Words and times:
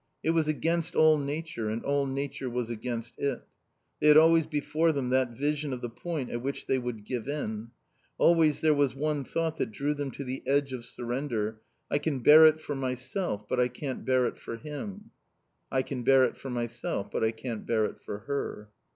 It 0.23 0.31
was 0.31 0.47
against 0.47 0.95
all 0.95 1.19
nature 1.19 1.69
and 1.69 1.83
all 1.85 2.07
nature 2.07 2.49
was 2.49 2.71
against 2.71 3.19
it. 3.19 3.43
They 3.99 4.07
had 4.07 4.17
always 4.17 4.47
before 4.47 4.91
them 4.91 5.09
that 5.11 5.37
vision 5.37 5.73
of 5.73 5.81
the 5.81 5.91
point 5.91 6.31
at 6.31 6.41
which 6.41 6.65
they 6.65 6.79
would 6.79 7.05
give 7.05 7.27
in. 7.27 7.69
Always 8.17 8.61
there 8.61 8.73
was 8.73 8.95
one 8.95 9.23
thought 9.23 9.57
that 9.57 9.69
drew 9.71 9.93
them 9.93 10.09
to 10.09 10.23
the 10.23 10.41
edge 10.47 10.73
of 10.73 10.85
surrender: 10.85 11.61
"I 11.91 11.99
can 11.99 12.17
bear 12.21 12.47
it 12.47 12.59
for 12.59 12.73
myself, 12.73 13.47
but 13.47 13.59
I 13.59 13.67
can't 13.67 14.03
bear 14.03 14.25
it 14.25 14.39
for 14.39 14.57
him," 14.57 15.11
"I 15.71 15.83
can 15.83 16.01
bear 16.01 16.23
it 16.23 16.35
for 16.35 16.49
myself, 16.49 17.11
but 17.11 17.23
I 17.23 17.29
can't 17.29 17.67
bear 17.67 17.85
it 17.85 18.01
for 18.03 18.21
her." 18.21 18.69